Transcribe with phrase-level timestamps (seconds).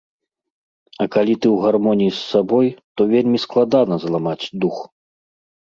[1.03, 4.77] А калі ты ў гармоніі з сабой, то вельмі складана зламаць дух.